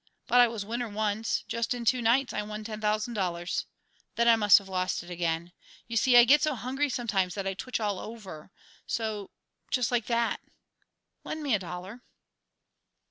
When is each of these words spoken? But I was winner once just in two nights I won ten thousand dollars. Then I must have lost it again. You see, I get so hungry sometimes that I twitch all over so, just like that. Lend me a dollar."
But 0.25 0.39
I 0.41 0.47
was 0.47 0.65
winner 0.65 0.89
once 0.89 1.43
just 1.47 1.75
in 1.75 1.85
two 1.85 2.01
nights 2.01 2.33
I 2.33 2.41
won 2.41 2.63
ten 2.63 2.81
thousand 2.81 3.13
dollars. 3.13 3.67
Then 4.15 4.27
I 4.27 4.35
must 4.35 4.57
have 4.57 4.67
lost 4.67 5.03
it 5.03 5.11
again. 5.11 5.51
You 5.87 5.95
see, 5.95 6.17
I 6.17 6.23
get 6.23 6.41
so 6.41 6.55
hungry 6.55 6.89
sometimes 6.89 7.35
that 7.35 7.45
I 7.45 7.53
twitch 7.53 7.79
all 7.79 7.99
over 7.99 8.49
so, 8.87 9.29
just 9.69 9.91
like 9.91 10.07
that. 10.07 10.39
Lend 11.23 11.43
me 11.43 11.53
a 11.53 11.59
dollar." 11.59 12.01